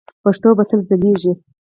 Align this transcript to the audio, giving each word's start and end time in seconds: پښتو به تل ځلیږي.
پښتو 0.23 0.49
به 0.57 0.63
تل 0.69 0.79
ځلیږي. 0.89 1.31